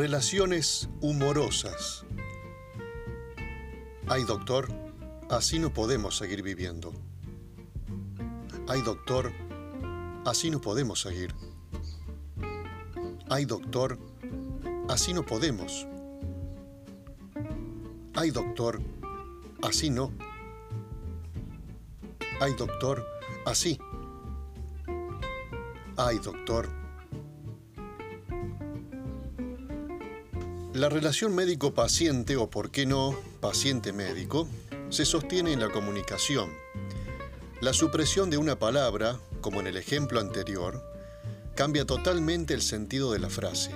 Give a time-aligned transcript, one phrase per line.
[0.00, 2.06] Relaciones humorosas.
[4.08, 4.66] Ay, doctor,
[5.28, 6.94] así no podemos seguir viviendo.
[8.66, 9.30] Ay, doctor,
[10.24, 11.34] así no podemos seguir.
[13.28, 13.98] Ay, doctor,
[14.88, 15.86] así no podemos.
[18.14, 18.80] Ay, doctor,
[19.60, 20.12] así no.
[22.40, 23.06] Ay, doctor,
[23.44, 23.78] así.
[25.98, 26.79] Ay, doctor,
[30.72, 34.46] La relación médico-paciente, o por qué no, paciente-médico,
[34.88, 36.48] se sostiene en la comunicación.
[37.60, 40.80] La supresión de una palabra, como en el ejemplo anterior,
[41.56, 43.72] cambia totalmente el sentido de la frase.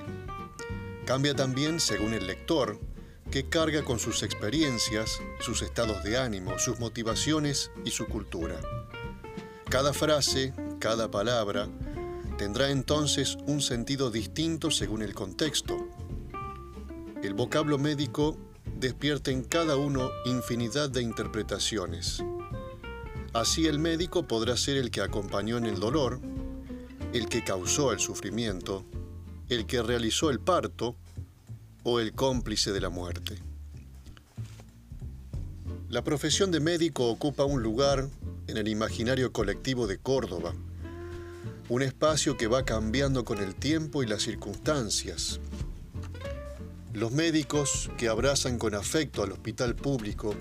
[1.04, 2.78] Cambia también según el lector,
[3.28, 8.60] que carga con sus experiencias, sus estados de ánimo, sus motivaciones y su cultura.
[9.68, 11.68] Cada frase, cada palabra,
[12.38, 15.88] tendrá entonces un sentido distinto según el contexto,
[17.24, 18.36] el vocablo médico
[18.78, 22.22] despierta en cada uno infinidad de interpretaciones.
[23.32, 26.20] Así el médico podrá ser el que acompañó en el dolor,
[27.14, 28.84] el que causó el sufrimiento,
[29.48, 30.96] el que realizó el parto
[31.82, 33.38] o el cómplice de la muerte.
[35.88, 38.06] La profesión de médico ocupa un lugar
[38.48, 40.52] en el imaginario colectivo de Córdoba,
[41.70, 45.40] un espacio que va cambiando con el tiempo y las circunstancias,
[46.94, 50.32] los médicos que abrazan con afecto al hospital público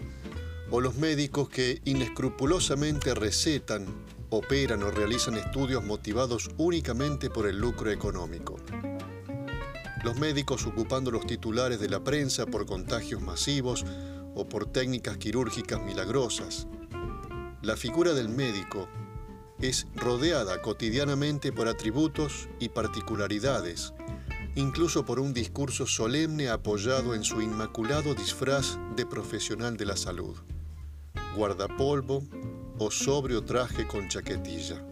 [0.70, 3.88] o los médicos que inescrupulosamente recetan,
[4.30, 8.58] operan o realizan estudios motivados únicamente por el lucro económico.
[10.04, 13.84] Los médicos ocupando los titulares de la prensa por contagios masivos
[14.36, 16.68] o por técnicas quirúrgicas milagrosas.
[17.64, 18.88] La figura del médico
[19.60, 23.94] es rodeada cotidianamente por atributos y particularidades
[24.56, 30.38] incluso por un discurso solemne apoyado en su inmaculado disfraz de profesional de la salud,
[31.36, 32.24] guardapolvo
[32.78, 34.84] o sobrio traje con chaquetilla.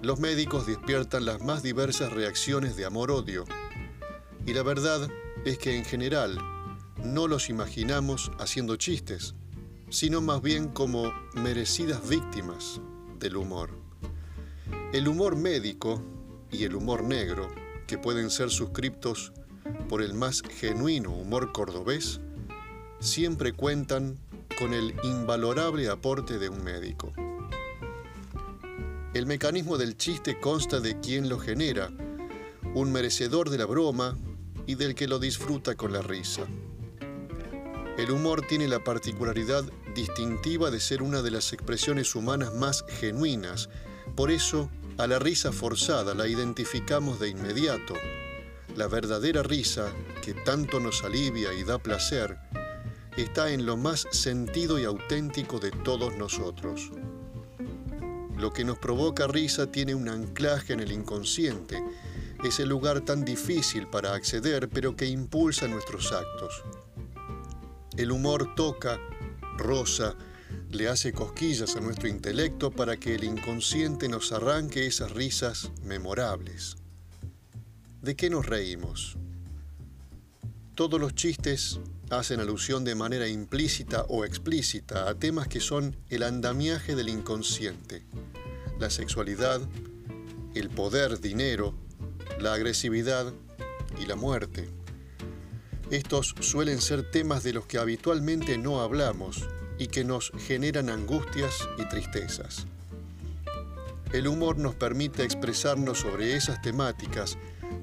[0.00, 3.44] Los médicos despiertan las más diversas reacciones de amor-odio,
[4.46, 5.08] y la verdad
[5.44, 6.38] es que en general
[7.04, 9.34] no los imaginamos haciendo chistes,
[9.90, 12.80] sino más bien como merecidas víctimas
[13.18, 13.70] del humor.
[14.92, 16.02] El humor médico
[16.52, 17.50] y el humor negro,
[17.86, 19.32] que pueden ser suscriptos
[19.88, 22.20] por el más genuino humor cordobés,
[23.00, 24.18] siempre cuentan
[24.58, 27.12] con el invalorable aporte de un médico.
[29.14, 31.90] El mecanismo del chiste consta de quien lo genera,
[32.74, 34.16] un merecedor de la broma
[34.66, 36.46] y del que lo disfruta con la risa.
[37.98, 39.64] El humor tiene la particularidad
[39.94, 43.68] distintiva de ser una de las expresiones humanas más genuinas,
[44.16, 44.70] por eso
[45.02, 47.94] a la risa forzada la identificamos de inmediato.
[48.76, 49.92] La verdadera risa,
[50.22, 52.38] que tanto nos alivia y da placer,
[53.16, 56.92] está en lo más sentido y auténtico de todos nosotros.
[58.38, 61.82] Lo que nos provoca risa tiene un anclaje en el inconsciente,
[62.44, 66.62] es el lugar tan difícil para acceder, pero que impulsa nuestros actos.
[67.96, 69.00] El humor toca,
[69.58, 70.14] rosa,
[70.72, 76.76] le hace cosquillas a nuestro intelecto para que el inconsciente nos arranque esas risas memorables.
[78.00, 79.18] ¿De qué nos reímos?
[80.74, 81.78] Todos los chistes
[82.08, 88.06] hacen alusión de manera implícita o explícita a temas que son el andamiaje del inconsciente,
[88.78, 89.60] la sexualidad,
[90.54, 91.74] el poder, dinero,
[92.40, 93.32] la agresividad
[94.00, 94.70] y la muerte.
[95.90, 99.46] Estos suelen ser temas de los que habitualmente no hablamos
[99.82, 102.68] y que nos generan angustias y tristezas.
[104.12, 107.36] El humor nos permite expresarnos sobre esas temáticas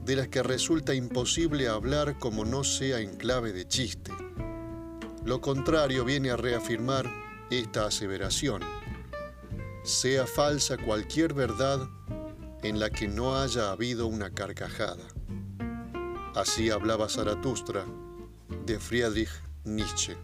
[0.05, 4.13] de las que resulta imposible hablar como no sea en clave de chiste.
[5.25, 7.11] Lo contrario viene a reafirmar
[7.49, 8.61] esta aseveración.
[9.83, 11.85] Sea falsa cualquier verdad
[12.63, 15.03] en la que no haya habido una carcajada.
[16.33, 17.83] Así hablaba Zaratustra
[18.65, 19.31] de Friedrich
[19.65, 20.15] Nietzsche.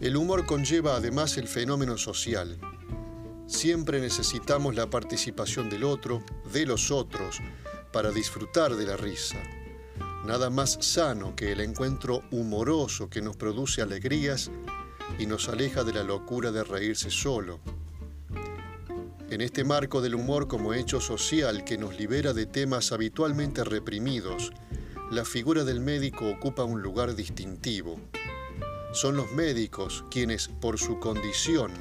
[0.00, 2.56] El humor conlleva además el fenómeno social.
[3.48, 6.22] Siempre necesitamos la participación del otro,
[6.52, 7.40] de los otros,
[7.92, 9.38] para disfrutar de la risa.
[10.24, 14.52] Nada más sano que el encuentro humoroso que nos produce alegrías
[15.18, 17.58] y nos aleja de la locura de reírse solo.
[19.30, 24.52] En este marco del humor como hecho social que nos libera de temas habitualmente reprimidos,
[25.10, 27.98] la figura del médico ocupa un lugar distintivo
[28.92, 31.72] son los médicos quienes, por su condición,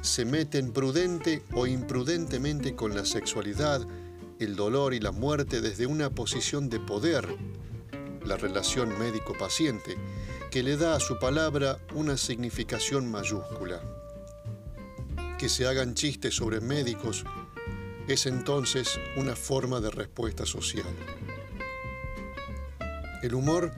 [0.00, 3.86] se meten prudente o imprudentemente con la sexualidad,
[4.38, 7.26] el dolor y la muerte desde una posición de poder,
[8.24, 9.96] la relación médico-paciente,
[10.50, 13.80] que le da a su palabra una significación mayúscula.
[15.38, 17.24] Que se hagan chistes sobre médicos
[18.08, 20.86] es entonces una forma de respuesta social.
[23.22, 23.72] El humor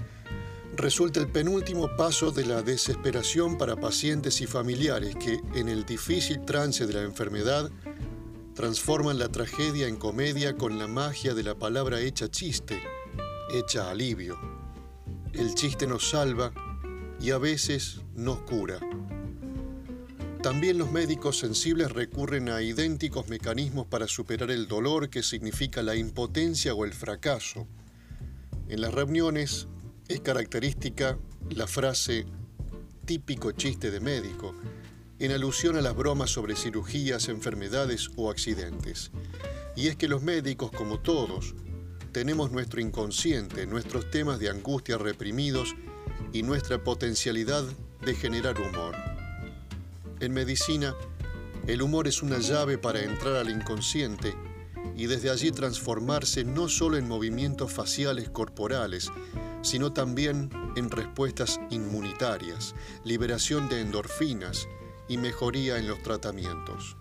[0.78, 6.44] resulta el penúltimo paso de la desesperación para pacientes y familiares que, en el difícil
[6.44, 7.68] trance de la enfermedad,
[8.54, 12.80] transforman la tragedia en comedia con la magia de la palabra hecha chiste,
[13.52, 14.38] hecha alivio.
[15.32, 16.52] El chiste nos salva
[17.20, 18.78] y a veces nos cura.
[20.44, 25.96] También los médicos sensibles recurren a idénticos mecanismos para superar el dolor que significa la
[25.96, 27.66] impotencia o el fracaso.
[28.68, 29.66] En las reuniones
[30.08, 31.18] es característica
[31.50, 32.26] la frase
[33.04, 34.54] típico chiste de médico,
[35.18, 39.10] en alusión a las bromas sobre cirugías, enfermedades o accidentes.
[39.76, 41.54] Y es que los médicos, como todos,
[42.12, 45.74] tenemos nuestro inconsciente, nuestros temas de angustia reprimidos
[46.32, 47.64] y nuestra potencialidad
[48.04, 48.94] de generar humor.
[50.20, 50.94] En medicina,
[51.66, 54.34] el humor es una llave para entrar al inconsciente
[54.96, 59.10] y desde allí transformarse no solo en movimientos faciales corporales,
[59.62, 62.74] sino también en respuestas inmunitarias,
[63.04, 64.68] liberación de endorfinas,
[65.08, 66.96] y mejoría en los tratamientos.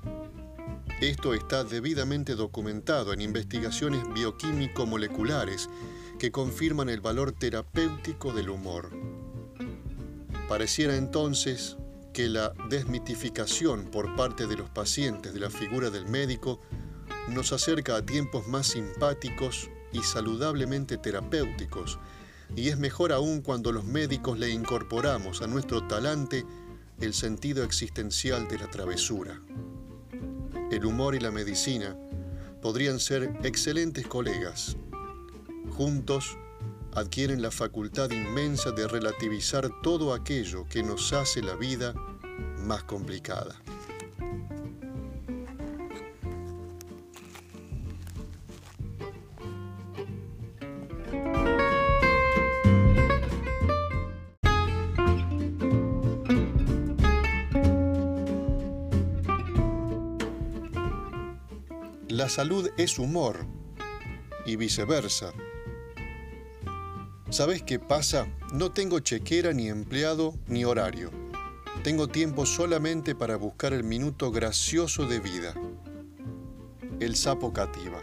[1.01, 5.69] Esto está debidamente documentado en investigaciones bioquímico-moleculares
[6.18, 8.89] que confirman el valor terapéutico del humor.
[10.50, 11.77] Pareciera entonces
[12.13, 16.60] que la desmitificación por parte de los pacientes de la figura del médico
[17.27, 22.00] nos acerca a tiempos más simpáticos y saludablemente terapéuticos,
[22.55, 26.45] y es mejor aún cuando los médicos le incorporamos a nuestro talante
[26.99, 29.41] el sentido existencial de la travesura.
[30.71, 31.95] El humor y la medicina
[32.61, 34.75] podrían ser excelentes colegas.
[35.71, 36.38] Juntos
[36.94, 41.93] adquieren la facultad inmensa de relativizar todo aquello que nos hace la vida
[42.65, 43.55] más complicada.
[62.27, 63.45] La salud es humor
[64.45, 65.31] y viceversa.
[67.29, 68.27] ¿Sabes qué pasa?
[68.51, 71.09] No tengo chequera ni empleado ni horario.
[71.85, 75.53] Tengo tiempo solamente para buscar el minuto gracioso de vida.
[77.00, 78.01] El sapo cativa.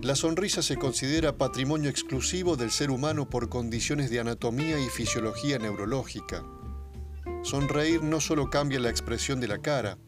[0.00, 5.58] La sonrisa se considera patrimonio exclusivo del ser humano por condiciones de anatomía y fisiología
[5.58, 6.44] neurológica.
[7.42, 9.98] Sonreír no solo cambia la expresión de la cara,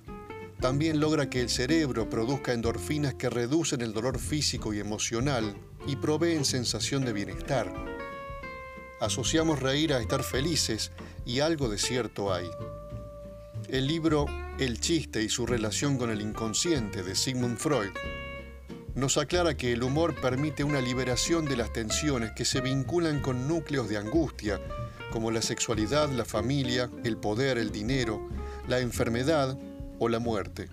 [0.60, 5.54] también logra que el cerebro produzca endorfinas que reducen el dolor físico y emocional
[5.86, 7.72] y proveen sensación de bienestar.
[9.00, 10.90] Asociamos reír a estar felices
[11.24, 12.48] y algo de cierto hay.
[13.68, 14.26] El libro
[14.58, 17.90] El chiste y su relación con el inconsciente de Sigmund Freud
[18.96, 23.46] nos aclara que el humor permite una liberación de las tensiones que se vinculan con
[23.46, 24.60] núcleos de angustia,
[25.12, 28.28] como la sexualidad, la familia, el poder, el dinero,
[28.66, 29.56] la enfermedad
[29.98, 30.68] o la muerte.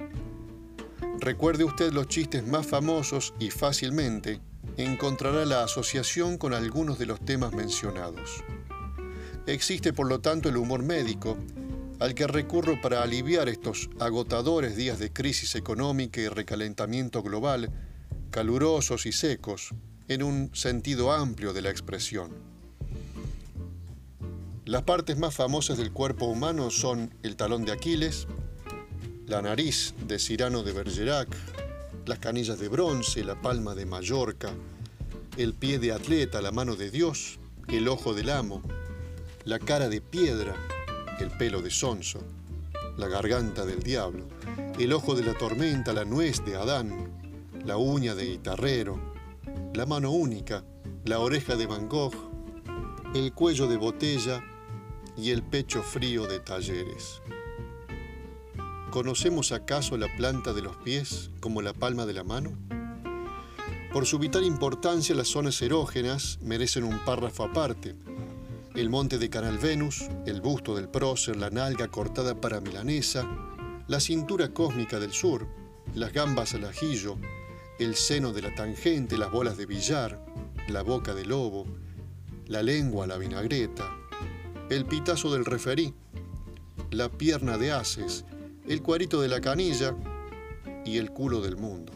[1.20, 4.42] Recuerde usted los chistes más famosos y fácilmente
[4.78, 8.44] encontrará la asociación con algunos de los temas mencionados.
[9.48, 11.38] Existe por lo tanto el humor médico,
[12.00, 17.72] al que recurro para aliviar estos agotadores días de crisis económica y recalentamiento global,
[18.32, 19.74] calurosos y secos,
[20.08, 22.32] en un sentido amplio de la expresión.
[24.66, 28.28] Las partes más famosas del cuerpo humano son el talón de Aquiles,
[29.28, 31.28] la nariz de Cirano de Bergerac,
[32.06, 34.52] las canillas de bronce, la palma de Mallorca,
[35.38, 38.62] el pie de atleta, la mano de Dios, el ojo del amo,
[39.44, 40.56] la cara de piedra,
[41.20, 42.20] el pelo de sonso,
[42.98, 44.28] la garganta del diablo,
[44.78, 47.12] el ojo de la tormenta, la nuez de Adán,
[47.66, 49.14] la uña de guitarrero,
[49.74, 50.64] la mano única,
[51.04, 52.14] la oreja de Van Gogh,
[53.16, 54.44] el cuello de botella
[55.18, 57.22] y el pecho frío de talleres.
[58.96, 62.58] ¿Conocemos acaso la planta de los pies como la palma de la mano?
[63.92, 67.94] Por su vital importancia, las zonas erógenas merecen un párrafo aparte.
[68.74, 73.28] El monte de Canal Venus, el busto del prócer, la nalga cortada para milanesa,
[73.86, 75.46] la cintura cósmica del sur,
[75.94, 77.18] las gambas al ajillo,
[77.80, 80.26] el seno de la tangente, las bolas de billar,
[80.70, 81.66] la boca de lobo,
[82.48, 83.94] la lengua a la vinagreta,
[84.70, 85.94] el pitazo del referí,
[86.92, 88.24] la pierna de haces,
[88.68, 89.96] el cuarito de la canilla
[90.86, 91.94] y el culo del mundo.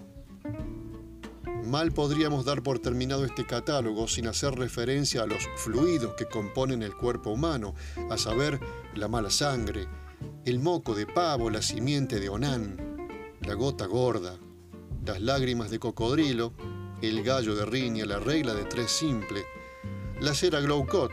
[1.66, 6.82] Mal podríamos dar por terminado este catálogo sin hacer referencia a los fluidos que componen
[6.82, 7.76] el cuerpo humano,
[8.10, 8.60] a saber,
[8.96, 9.88] la mala sangre,
[10.46, 12.78] el moco de pavo, la simiente de onán,
[13.42, 14.38] la gota gorda,
[15.06, 16.54] las lágrimas de cocodrilo,
[17.02, 19.44] el gallo de riña, la regla de tres simple,
[20.22, 21.12] la cera glaucot,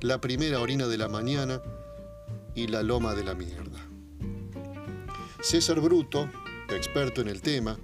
[0.00, 1.62] la primera orina de la mañana
[2.54, 3.63] y la loma de la mierda.
[5.44, 6.30] César Bruto,
[6.70, 7.78] experto en el tema,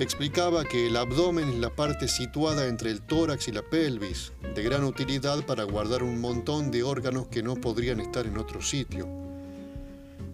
[0.00, 4.64] explicaba que el abdomen es la parte situada entre el tórax y la pelvis, de
[4.64, 9.06] gran utilidad para guardar un montón de órganos que no podrían estar en otro sitio.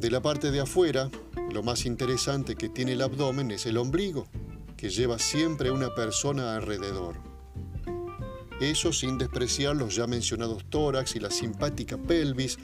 [0.00, 1.10] De la parte de afuera,
[1.52, 4.26] lo más interesante que tiene el abdomen es el ombligo,
[4.78, 7.16] que lleva siempre una persona alrededor.
[8.58, 12.58] Eso sin despreciar los ya mencionados tórax y la simpática pelvis,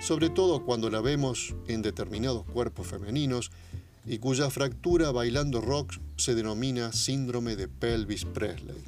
[0.00, 3.50] sobre todo cuando la vemos en determinados cuerpos femeninos
[4.06, 8.82] y cuya fractura bailando rock se denomina síndrome de pelvis Presley.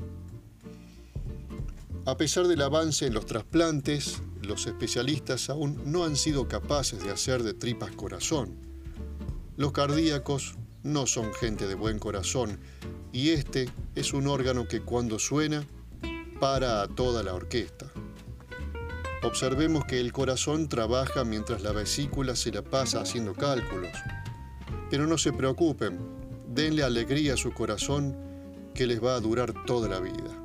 [2.07, 7.13] A pesar del avance en los trasplantes, los especialistas aún no han sido capaces de
[7.13, 8.57] hacer de tripas corazón.
[9.57, 12.59] Los cardíacos no son gente de buen corazón
[13.13, 15.65] y este es un órgano que cuando suena
[16.41, 17.92] para a toda la orquesta.
[19.23, 23.93] Observemos que el corazón trabaja mientras la vesícula se la pasa haciendo cálculos.
[24.91, 25.99] Pero no se preocupen,
[26.49, 28.17] denle alegría a su corazón
[28.75, 30.43] que les va a durar toda la vida.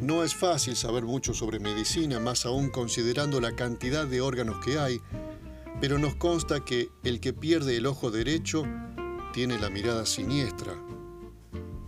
[0.00, 4.78] No es fácil saber mucho sobre medicina, más aún considerando la cantidad de órganos que
[4.78, 5.02] hay,
[5.82, 8.64] pero nos consta que el que pierde el ojo derecho
[9.34, 10.72] tiene la mirada siniestra,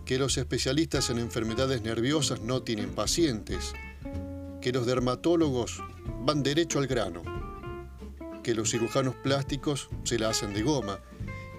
[0.04, 3.72] que los especialistas en enfermedades nerviosas no tienen pacientes,
[4.62, 5.82] que los dermatólogos
[6.24, 7.22] van derecho al grano,
[8.42, 11.00] que los cirujanos plásticos se la hacen de goma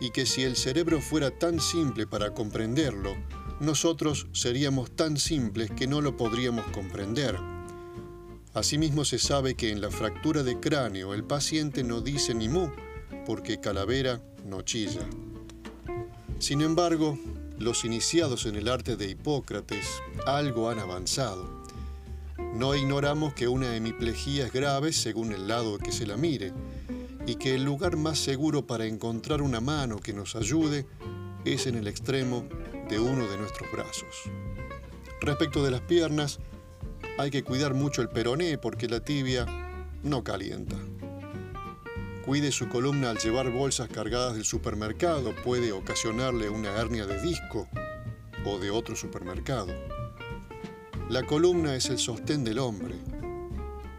[0.02, 3.16] y que si el cerebro fuera tan simple para comprenderlo,
[3.60, 7.38] nosotros seríamos tan simples que no lo podríamos comprender.
[8.54, 12.70] Asimismo se sabe que en la fractura de cráneo el paciente no dice ni mu,
[13.26, 15.08] porque calavera no chilla.
[16.40, 17.18] Sin embargo,
[17.58, 19.88] los iniciados en el arte de Hipócrates
[20.26, 21.63] algo han avanzado.
[22.54, 26.54] No ignoramos que una hemiplegia es grave según el lado que se la mire,
[27.26, 30.86] y que el lugar más seguro para encontrar una mano que nos ayude
[31.46, 32.48] es en el extremo
[32.90, 34.30] de uno de nuestros brazos.
[35.20, 36.40] Respecto de las piernas,
[37.18, 39.48] hay que cuidar mucho el peroné porque la tibia
[40.04, 40.76] no calienta.
[42.24, 47.68] Cuide su columna al llevar bolsas cargadas del supermercado, puede ocasionarle una hernia de disco
[48.46, 49.74] o de otro supermercado.
[51.10, 52.96] La columna es el sostén del hombre.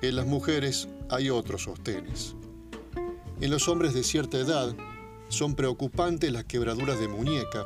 [0.00, 2.34] En las mujeres hay otros sostenes.
[3.40, 4.74] En los hombres de cierta edad
[5.28, 7.64] son preocupantes las quebraduras de muñeca,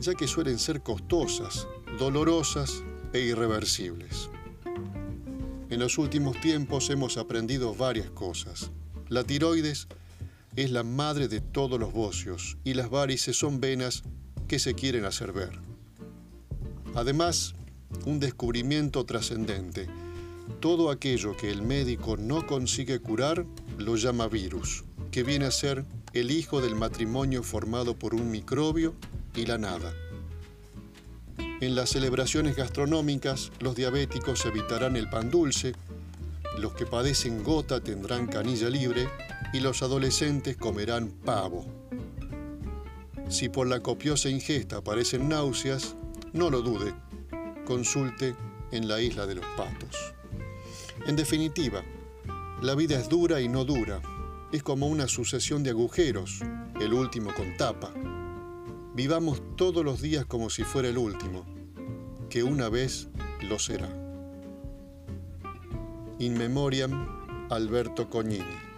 [0.00, 1.68] ya que suelen ser costosas,
[1.98, 2.82] dolorosas
[3.12, 4.30] e irreversibles.
[5.68, 8.70] En los últimos tiempos hemos aprendido varias cosas.
[9.08, 9.88] La tiroides
[10.56, 14.02] es la madre de todos los bocios y las varices son venas
[14.48, 15.60] que se quieren hacer ver.
[16.94, 17.54] Además,
[18.06, 19.86] un descubrimiento trascendente.
[20.60, 23.46] Todo aquello que el médico no consigue curar
[23.78, 28.94] lo llama virus, que viene a ser el hijo del matrimonio formado por un microbio
[29.34, 29.94] y la nada.
[31.60, 35.74] En las celebraciones gastronómicas, los diabéticos evitarán el pan dulce,
[36.58, 39.08] los que padecen gota tendrán canilla libre
[39.52, 41.66] y los adolescentes comerán pavo.
[43.28, 45.94] Si por la copiosa ingesta aparecen náuseas,
[46.32, 46.92] no lo dude,
[47.70, 48.34] consulte
[48.72, 50.12] en la isla de los patos.
[51.06, 51.84] En definitiva,
[52.60, 54.02] la vida es dura y no dura,
[54.50, 56.40] es como una sucesión de agujeros,
[56.80, 57.92] el último con tapa.
[58.96, 61.46] Vivamos todos los días como si fuera el último,
[62.28, 63.06] que una vez
[63.42, 63.88] lo será.
[66.18, 68.69] In memoriam, Alberto Cognini.